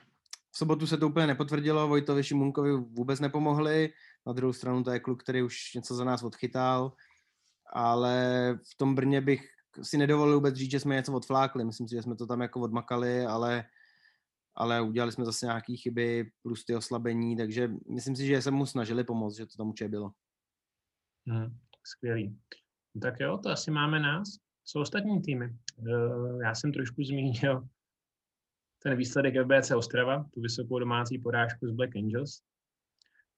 v 0.51 0.57
sobotu 0.57 0.87
se 0.87 0.97
to 0.97 1.07
úplně 1.07 1.27
nepotvrdilo, 1.27 1.87
Vojtovi 1.87 2.23
Šimunkovi 2.23 2.71
vůbec 2.71 3.19
nepomohli, 3.19 3.89
na 4.27 4.33
druhou 4.33 4.53
stranu 4.53 4.83
to 4.83 4.91
je 4.91 4.99
kluk, 4.99 5.23
který 5.23 5.43
už 5.43 5.73
něco 5.73 5.95
za 5.95 6.03
nás 6.03 6.23
odchytal, 6.23 6.93
ale 7.73 8.57
v 8.73 8.77
tom 8.77 8.95
Brně 8.95 9.21
bych 9.21 9.49
si 9.81 9.97
nedovolil 9.97 10.35
vůbec 10.35 10.55
říct, 10.55 10.71
že 10.71 10.79
jsme 10.79 10.95
něco 10.95 11.13
odflákli, 11.13 11.65
myslím 11.65 11.87
si, 11.87 11.95
že 11.95 12.01
jsme 12.01 12.15
to 12.15 12.27
tam 12.27 12.41
jako 12.41 12.61
odmakali, 12.61 13.25
ale 13.25 13.65
ale 14.55 14.81
udělali 14.81 15.11
jsme 15.11 15.25
zase 15.25 15.45
nějaké 15.45 15.75
chyby 15.75 16.31
plus 16.41 16.65
ty 16.65 16.75
oslabení, 16.75 17.37
takže 17.37 17.69
myslím 17.89 18.15
si, 18.15 18.25
že 18.25 18.41
se 18.41 18.51
mu 18.51 18.65
snažili 18.65 19.03
pomoct, 19.03 19.37
že 19.37 19.45
to 19.45 19.57
tam 19.57 19.69
určitě 19.69 19.89
bylo. 19.89 20.11
Hmm, 21.27 21.57
skvělý. 21.83 22.39
Tak 23.01 23.19
jo, 23.19 23.37
to 23.37 23.49
asi 23.49 23.71
máme 23.71 23.99
nás. 23.99 24.29
Co 24.63 24.79
ostatní 24.79 25.21
týmy? 25.21 25.57
Eh, 25.79 26.43
já 26.43 26.55
jsem 26.55 26.73
trošku 26.73 27.03
zmínil 27.03 27.67
ten 28.83 28.97
výsledek 28.97 29.35
FBC 29.35 29.71
Ostrava, 29.71 30.25
tu 30.33 30.41
vysokou 30.41 30.79
domácí 30.79 31.17
porážku 31.17 31.67
z 31.67 31.71
Black 31.71 31.95
Angels. 31.95 32.41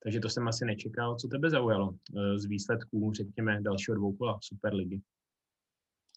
Takže 0.06 0.20
to 0.20 0.28
jsem 0.28 0.48
asi 0.48 0.64
nečekal. 0.64 1.16
Co 1.16 1.28
tebe 1.28 1.50
zaujalo 1.50 1.94
eh, 1.94 2.38
z 2.38 2.44
výsledků, 2.44 3.12
řekněme, 3.12 3.60
dalšího 3.62 3.96
dvoukola 3.96 4.38
Superligy? 4.42 5.02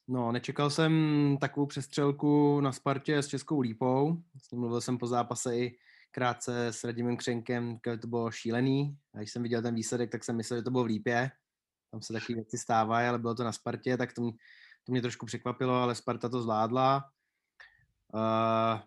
No, 0.08 0.32
nečekal 0.32 0.70
jsem 0.70 1.38
takovou 1.42 1.66
přestřelku 1.66 2.62
na 2.62 2.72
Spartě 2.72 3.18
s 3.18 3.28
Českou 3.28 3.60
Lípou. 3.60 4.24
Vlastně 4.34 4.58
mluvil 4.58 4.82
jsem 4.82 4.98
po 4.98 5.08
zápase 5.08 5.58
i 5.58 5.78
krátce 6.12 6.68
s 6.68 6.84
Radimem 6.84 7.18
Křenkem, 7.18 7.80
to 8.02 8.08
bylo 8.08 8.32
šílený. 8.32 8.98
A 9.14 9.18
když 9.18 9.32
jsem 9.32 9.44
viděl 9.44 9.62
ten 9.62 9.76
výsledek, 9.76 10.12
tak 10.12 10.24
jsem 10.24 10.36
myslel, 10.36 10.60
že 10.60 10.64
to 10.64 10.72
bylo 10.72 10.84
v 10.84 10.88
Lípě. 10.88 11.32
Tam 11.92 12.02
se 12.02 12.14
takové 12.14 12.36
věci 12.36 12.58
stávají, 12.58 13.08
ale 13.08 13.20
bylo 13.20 13.36
to 13.36 13.44
na 13.44 13.52
Spartě, 13.52 13.98
tak 13.98 14.14
to, 14.14 14.32
to 14.84 14.92
mě 14.92 15.02
trošku 15.02 15.26
překvapilo, 15.26 15.74
ale 15.74 15.96
Sparta 15.96 16.30
to 16.30 16.42
zvládla. 16.42 17.04
Uh, 18.14 18.80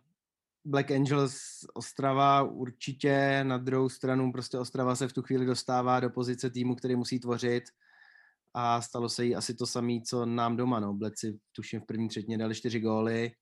Black 0.65 0.91
Angels 0.91 1.37
Ostrava 1.75 2.43
určitě, 2.43 3.45
na 3.45 3.59
druhou 3.59 3.89
stranu 3.89 4.33
prostě 4.33 4.59
Ostrava 4.59 4.97
se 4.97 5.09
v 5.09 5.13
tu 5.13 5.23
chvíli 5.23 5.47
dostává 5.47 6.01
do 6.01 6.11
pozice 6.11 6.51
týmu, 6.51 6.75
který 6.75 6.97
musí 6.97 7.21
tvořit 7.21 7.65
a 8.55 8.81
stalo 8.81 9.09
se 9.09 9.25
jí 9.25 9.37
asi 9.37 9.55
to 9.55 9.67
samé, 9.67 9.93
co 10.07 10.27
nám 10.27 10.57
doma. 10.57 10.81
No. 10.81 10.95
Bleci 10.95 11.39
tuším 11.53 11.81
v 11.81 11.87
první 11.87 12.09
třetině 12.09 12.39
dali 12.39 12.55
čtyři 12.55 12.81
góly 12.81 13.33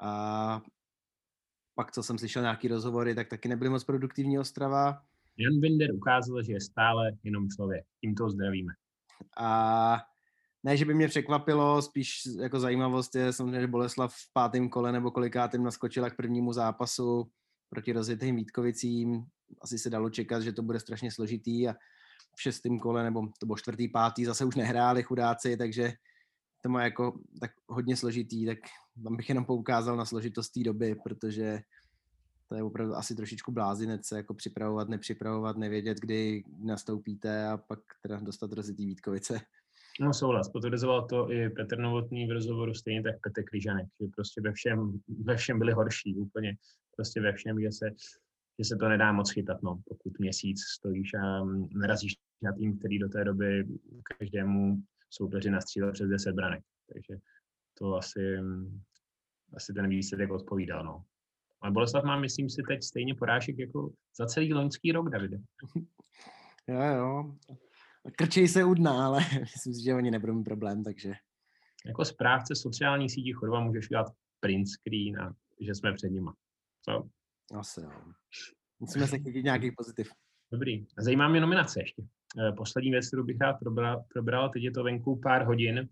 a 0.00 0.62
pak, 1.74 1.92
co 1.92 2.02
jsem 2.02 2.18
slyšel 2.18 2.42
nějaký 2.42 2.68
rozhovory, 2.68 3.14
tak 3.14 3.28
taky 3.28 3.48
nebyly 3.48 3.70
moc 3.70 3.84
produktivní 3.84 4.38
Ostrava. 4.38 5.02
Jan 5.36 5.60
Binder 5.60 5.94
ukázal, 5.94 6.42
že 6.42 6.52
je 6.52 6.60
stále 6.60 7.12
jenom 7.22 7.48
člověk. 7.48 7.86
Tím 8.00 8.14
to 8.14 8.30
zdravíme. 8.30 8.72
A 9.38 10.02
ne, 10.64 10.76
že 10.76 10.84
by 10.84 10.94
mě 10.94 11.08
překvapilo, 11.08 11.82
spíš 11.82 12.20
jako 12.40 12.60
zajímavost 12.60 13.14
je 13.14 13.32
samozřejmě, 13.32 13.60
že 13.60 13.66
Boleslav 13.66 14.14
v 14.14 14.32
pátém 14.32 14.68
kole 14.68 14.92
nebo 14.92 15.10
kolikátém 15.10 15.62
naskočila 15.62 16.10
k 16.10 16.16
prvnímu 16.16 16.52
zápasu 16.52 17.30
proti 17.68 17.92
rozjetým 17.92 18.36
Vítkovicím. 18.36 19.26
Asi 19.60 19.78
se 19.78 19.90
dalo 19.90 20.10
čekat, 20.10 20.42
že 20.42 20.52
to 20.52 20.62
bude 20.62 20.80
strašně 20.80 21.10
složitý 21.10 21.68
a 21.68 21.74
v 22.36 22.42
šestém 22.42 22.78
kole, 22.78 23.04
nebo 23.04 23.28
to 23.38 23.46
bylo 23.46 23.56
čtvrtý, 23.56 23.88
pátý, 23.88 24.24
zase 24.24 24.44
už 24.44 24.54
nehráli 24.54 25.02
chudáci, 25.02 25.56
takže 25.56 25.92
to 26.62 26.68
má 26.68 26.84
jako 26.84 27.18
tak 27.40 27.50
hodně 27.68 27.96
složitý, 27.96 28.46
tak 28.46 28.58
tam 29.04 29.16
bych 29.16 29.28
jenom 29.28 29.44
poukázal 29.44 29.96
na 29.96 30.04
složitost 30.04 30.50
té 30.50 30.60
doby, 30.60 30.94
protože 30.94 31.62
to 32.48 32.54
je 32.54 32.62
opravdu 32.62 32.94
asi 32.94 33.14
trošičku 33.14 33.52
blázinec 33.52 34.06
se 34.06 34.16
jako 34.16 34.34
připravovat, 34.34 34.88
nepřipravovat, 34.88 35.56
nevědět, 35.56 35.98
kdy 36.00 36.44
nastoupíte 36.58 37.48
a 37.48 37.56
pak 37.56 37.78
teda 38.02 38.20
dostat 38.20 38.52
rozitý 38.52 38.86
Vítkovice. 38.86 39.40
No 40.00 40.14
souhlas, 40.14 40.48
potvrzoval 40.48 41.06
to 41.06 41.32
i 41.32 41.50
Petr 41.50 41.78
Novotný 41.78 42.26
v 42.26 42.30
rozhovoru, 42.30 42.74
stejně 42.74 43.02
tak 43.02 43.14
Petr 43.20 43.42
Kryžanek, 43.44 43.86
že 44.00 44.06
prostě 44.16 44.40
ve 44.40 44.52
všem, 44.52 45.00
ve 45.24 45.36
všem 45.36 45.58
byli 45.58 45.72
horší 45.72 46.16
úplně, 46.16 46.56
prostě 46.96 47.20
ve 47.20 47.32
všem, 47.32 47.60
že 47.60 47.72
se 47.72 47.90
že 48.58 48.64
se 48.64 48.76
to 48.76 48.88
nedá 48.88 49.12
moc 49.12 49.30
chytat, 49.30 49.62
no, 49.62 49.82
pokud 49.88 50.18
měsíc 50.18 50.60
stojíš 50.60 51.14
a 51.14 51.44
narazíš 51.74 52.16
na 52.42 52.52
tým, 52.52 52.78
který 52.78 52.98
do 52.98 53.08
té 53.08 53.24
doby 53.24 53.66
každému 54.18 54.82
soupeři 55.10 55.50
nastřílel 55.50 55.92
přes 55.92 56.08
10 56.08 56.32
branek. 56.32 56.64
Takže 56.92 57.22
to 57.78 57.94
asi, 57.94 58.38
asi 59.56 59.72
ten 59.72 59.88
výsledek 59.88 60.30
odpovídal. 60.30 60.84
No. 60.84 61.04
Ale 61.60 61.72
Boleslav 61.72 62.04
má, 62.04 62.20
myslím 62.20 62.50
si, 62.50 62.62
teď 62.68 62.82
stejně 62.82 63.14
porážek 63.14 63.58
jako 63.58 63.92
za 64.16 64.26
celý 64.26 64.54
loňský 64.54 64.92
rok, 64.92 65.10
Davide. 65.10 65.38
Jo, 66.68 66.80
jo. 66.82 67.34
Krčej 68.16 68.48
se 68.48 68.64
u 68.64 68.74
dna, 68.74 69.06
ale 69.06 69.20
myslím 69.40 69.74
si, 69.74 69.82
že 69.84 69.94
oni 69.94 70.10
nebudou 70.10 70.34
mít 70.34 70.44
problém, 70.44 70.84
takže... 70.84 71.14
Jako 71.86 72.04
správce 72.04 72.54
sociální 72.54 73.10
sítí 73.10 73.32
chodova 73.32 73.60
můžeš 73.60 73.90
udělat 73.90 74.06
print 74.40 74.68
screen 74.68 75.20
a 75.20 75.34
že 75.60 75.74
jsme 75.74 75.92
před 75.92 76.08
nima. 76.08 76.34
Co? 76.82 77.08
Asi 77.58 77.80
jo. 77.80 77.90
Musíme 78.80 79.06
se 79.06 79.18
chytit 79.18 79.44
nějaký 79.44 79.70
pozitiv. 79.70 80.10
Dobrý. 80.52 80.86
Zajímá 80.98 81.28
mě 81.28 81.40
nominace 81.40 81.80
ještě. 81.80 82.02
Eh, 82.38 82.52
poslední 82.52 82.90
věc, 82.90 83.08
kterou 83.08 83.24
bych 83.24 83.40
rád 83.40 83.52
probral, 83.52 84.04
probral, 84.12 84.48
teď 84.48 84.62
je 84.62 84.70
to 84.70 84.84
venku 84.84 85.20
pár 85.20 85.46
hodin 85.46 85.88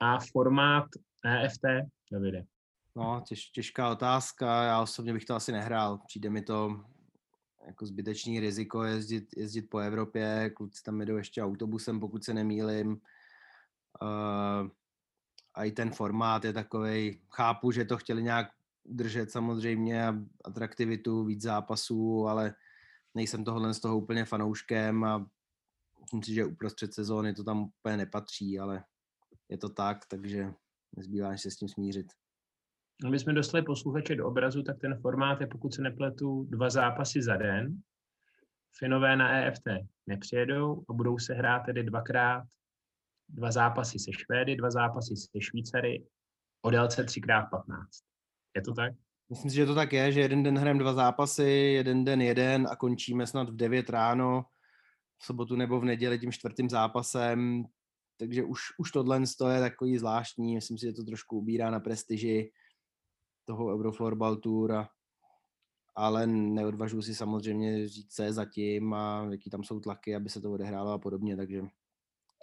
a 0.00 0.18
formát 0.32 0.86
EFT, 1.24 1.64
Davide. 2.12 2.44
No, 2.96 3.22
těž, 3.28 3.50
těžká 3.50 3.90
otázka. 3.90 4.64
Já 4.64 4.82
osobně 4.82 5.12
bych 5.12 5.24
to 5.24 5.34
asi 5.34 5.52
nehrál. 5.52 5.98
Přijde 6.06 6.30
mi 6.30 6.42
to 6.42 6.84
jako 7.68 7.86
zbytečný 7.86 8.40
riziko 8.40 8.82
jezdit, 8.82 9.28
jezdit 9.36 9.62
po 9.62 9.78
Evropě. 9.78 10.50
Kluci 10.50 10.82
tam 10.82 11.00
jedou 11.00 11.16
ještě 11.16 11.42
autobusem, 11.42 12.00
pokud 12.00 12.24
se 12.24 12.34
nemýlim. 12.34 13.00
Uh, 14.02 14.68
a 15.54 15.64
i 15.64 15.72
ten 15.72 15.90
formát 15.90 16.44
je 16.44 16.52
takový. 16.52 17.20
Chápu, 17.30 17.70
že 17.70 17.84
to 17.84 17.96
chtěli 17.96 18.22
nějak 18.22 18.48
držet 18.84 19.30
samozřejmě 19.30 20.14
atraktivitu, 20.44 21.24
víc 21.24 21.42
zápasů, 21.42 22.26
ale 22.28 22.54
nejsem 23.14 23.44
tohle 23.44 23.74
z 23.74 23.80
toho 23.80 23.98
úplně 23.98 24.24
fanouškem 24.24 25.04
a 25.04 25.26
myslím 26.00 26.22
si, 26.22 26.34
že 26.34 26.44
uprostřed 26.44 26.94
sezóny 26.94 27.34
to 27.34 27.44
tam 27.44 27.60
úplně 27.60 27.96
nepatří, 27.96 28.58
ale 28.58 28.84
je 29.48 29.58
to 29.58 29.68
tak, 29.68 30.06
takže 30.06 30.54
nezbývá 30.96 31.30
než 31.30 31.42
se 31.42 31.50
s 31.50 31.56
tím 31.56 31.68
smířit. 31.68 32.12
Aby 33.06 33.18
jsme 33.18 33.32
dostali 33.32 33.62
posluchače 33.62 34.16
do 34.16 34.26
obrazu, 34.26 34.62
tak 34.62 34.78
ten 34.80 34.98
formát 35.00 35.40
je, 35.40 35.46
pokud 35.46 35.74
se 35.74 35.82
nepletu, 35.82 36.44
dva 36.50 36.70
zápasy 36.70 37.22
za 37.22 37.36
den. 37.36 37.80
Finové 38.78 39.16
na 39.16 39.30
EFT 39.30 39.68
nepřijedou 40.06 40.84
a 40.88 40.92
budou 40.92 41.18
se 41.18 41.34
hrát 41.34 41.60
tedy 41.60 41.82
dvakrát 41.82 42.44
dva 43.28 43.50
zápasy 43.50 43.98
se 43.98 44.12
Švédy, 44.12 44.56
dva 44.56 44.70
zápasy 44.70 45.16
se 45.16 45.40
Švýcary 45.40 46.04
o 46.62 46.70
délce 46.70 47.06
3x15. 47.06 47.86
Je 48.56 48.62
to 48.62 48.74
tak? 48.74 48.92
Myslím 49.30 49.50
si, 49.50 49.56
že 49.56 49.66
to 49.66 49.74
tak 49.74 49.92
je, 49.92 50.12
že 50.12 50.20
jeden 50.20 50.42
den 50.42 50.58
hrajeme 50.58 50.80
dva 50.80 50.92
zápasy, 50.92 51.50
jeden 51.50 52.04
den 52.04 52.22
jeden 52.22 52.66
a 52.70 52.76
končíme 52.76 53.26
snad 53.26 53.50
v 53.50 53.56
9 53.56 53.90
ráno, 53.90 54.44
v 55.18 55.24
sobotu 55.24 55.56
nebo 55.56 55.80
v 55.80 55.84
neděli 55.84 56.18
tím 56.18 56.32
čtvrtým 56.32 56.70
zápasem, 56.70 57.64
takže 58.18 58.44
už, 58.44 58.60
už 58.78 58.90
tohle 58.90 59.20
je 59.52 59.60
takový 59.60 59.98
zvláštní, 59.98 60.54
myslím 60.54 60.78
si, 60.78 60.86
že 60.86 60.92
to 60.92 61.04
trošku 61.04 61.38
ubírá 61.38 61.70
na 61.70 61.80
prestiži 61.80 62.52
toho 63.48 63.72
Euroflorbal 63.72 64.36
Tour, 64.36 64.72
a, 64.72 64.88
ale 65.96 66.26
neodvažuji 66.26 67.02
si 67.02 67.14
samozřejmě 67.14 67.88
říct, 67.88 68.14
co 68.14 68.22
je 68.22 68.32
zatím 68.32 68.94
a 68.94 69.28
jaký 69.30 69.50
tam 69.50 69.64
jsou 69.64 69.80
tlaky, 69.80 70.16
aby 70.16 70.28
se 70.28 70.40
to 70.40 70.52
odehrálo 70.52 70.92
a 70.92 70.98
podobně, 70.98 71.36
takže 71.36 71.62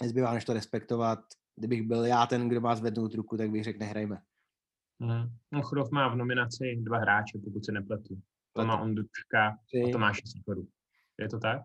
nezbývá 0.02 0.34
než 0.34 0.46
to 0.46 0.54
respektovat. 0.54 1.20
Kdybych 1.56 1.84
byl 1.84 2.06
já 2.06 2.26
ten, 2.26 2.50
kdo 2.50 2.62
má 2.62 2.76
zvednout 2.76 3.14
ruku, 3.14 3.38
tak 3.38 3.52
bych 3.52 3.64
řekl, 3.64 3.80
nehrajme. 3.80 4.22
Hmm. 5.02 5.30
No, 5.52 5.62
Chodov 5.62 5.92
má 5.92 6.08
v 6.08 6.16
nominaci 6.16 6.76
dva 6.76 6.98
hráče, 6.98 7.40
pokud 7.44 7.66
se 7.66 7.72
nepletu. 7.72 8.22
To 8.54 8.66
má 8.66 8.82
Ondručka 8.82 9.48
a 9.48 9.92
Tomáš 9.92 10.22
Sikoru. 10.26 10.68
Je 11.20 11.30
to 11.30 11.40
tak? 11.40 11.62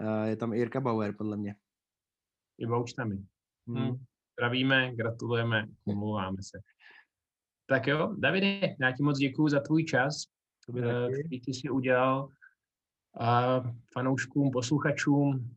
Uh, 0.00 0.24
je 0.24 0.36
tam 0.36 0.52
Jirka 0.52 0.80
Bauer, 0.80 1.16
podle 1.16 1.36
mě. 1.36 1.54
I 2.58 2.66
Bauč 2.66 2.92
tam 2.92 3.12
je. 3.12 3.18
Hmm. 3.68 3.76
Hmm. 3.76 4.04
Zdravíme, 4.32 4.94
gratulujeme, 4.94 5.66
omlouváme 5.86 6.42
se. 6.42 6.60
Tak 7.70 7.86
jo, 7.86 8.14
Davide, 8.18 8.60
já 8.80 8.92
ti 8.92 9.02
moc 9.02 9.18
děkuji 9.18 9.48
za 9.48 9.60
tvůj 9.60 9.84
čas, 9.84 10.24
který 10.68 11.40
ty 11.40 11.54
jsi 11.54 11.70
udělal. 11.70 12.28
A 13.20 13.60
fanouškům, 13.92 14.50
posluchačům 14.50 15.56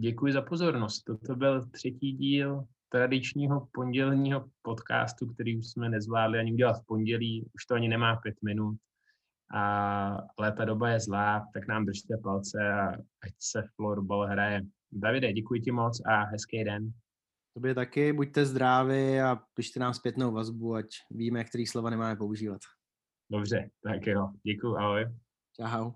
děkuji 0.00 0.32
za 0.32 0.42
pozornost. 0.42 1.02
Toto 1.02 1.36
byl 1.36 1.66
třetí 1.66 2.12
díl 2.12 2.64
tradičního 2.88 3.68
pondělního 3.72 4.44
podcastu, 4.62 5.26
který 5.26 5.58
už 5.58 5.66
jsme 5.66 5.88
nezvládli 5.88 6.38
ani 6.38 6.52
udělat 6.52 6.82
v 6.82 6.86
pondělí, 6.86 7.50
už 7.54 7.66
to 7.66 7.74
ani 7.74 7.88
nemá 7.88 8.16
pět 8.16 8.42
minut. 8.42 8.76
a, 9.54 10.16
ale 10.38 10.52
ta 10.52 10.64
doba 10.64 10.88
je 10.88 11.00
zlá, 11.00 11.46
tak 11.54 11.68
nám 11.68 11.86
držte 11.86 12.16
palce 12.22 12.72
a 12.72 12.88
ať 13.22 13.32
se 13.38 13.62
florbal 13.76 14.26
hraje. 14.26 14.62
Davide, 14.92 15.32
děkuji 15.32 15.60
ti 15.60 15.72
moc 15.72 16.00
a 16.06 16.24
hezký 16.24 16.64
den. 16.64 16.92
Tobě 17.54 17.74
taky, 17.74 18.12
buďte 18.12 18.46
zdraví 18.46 19.20
a 19.20 19.36
pište 19.54 19.80
nám 19.80 19.94
zpětnou 19.94 20.32
vazbu, 20.32 20.74
ať 20.74 20.86
víme, 21.10 21.44
který 21.44 21.66
slova 21.66 21.90
nemáme 21.90 22.16
používat. 22.16 22.60
Dobře, 23.30 23.70
tak 23.84 24.06
jo. 24.06 24.28
Děkuji, 24.46 24.76
ahoj. 24.76 25.06
Čau. 25.56 25.92